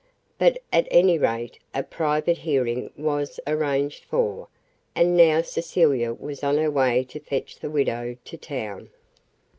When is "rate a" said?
1.19-1.83